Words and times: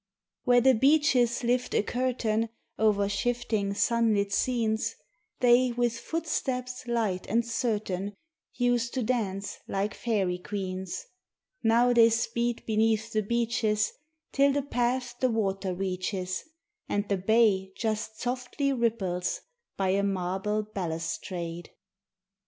Where 0.45 0.61
the 0.61 0.73
beeches 0.73 1.43
lift 1.43 1.75
a 1.75 1.83
curtain 1.83 2.49
Over 2.79 3.07
shifting 3.07 3.75
sunlit 3.75 4.33
scenes, 4.33 4.95
They 5.41 5.73
with 5.73 5.99
footsteps 5.99 6.87
light 6.87 7.27
and 7.27 7.45
certain 7.45 8.15
Used 8.55 8.95
to 8.95 9.03
dance 9.03 9.59
like 9.67 9.93
fairy 9.93 10.39
queens; 10.39 11.05
Now 11.61 11.93
they 11.93 12.09
speed 12.09 12.65
beneath 12.65 13.11
the 13.13 13.21
beeches 13.21 13.93
Till 14.31 14.51
the 14.51 14.63
path 14.63 15.19
the 15.19 15.29
water 15.29 15.75
reaches 15.75 16.45
And 16.89 17.07
the 17.07 17.17
bay 17.17 17.71
just 17.77 18.19
softly 18.19 18.73
ripples 18.73 19.41
by 19.77 19.89
a 19.89 20.01
marble 20.01 20.63
balustrade. 20.63 21.69